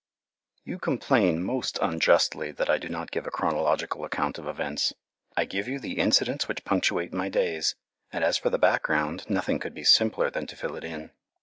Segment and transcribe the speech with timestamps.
[0.63, 4.93] You complain most unjustly that I do not give a chronological account of events.
[5.37, 7.75] I give you the incidents which punctuate my days,
[8.11, 11.11] and as for the background, nothing could be simpler than to fill it in.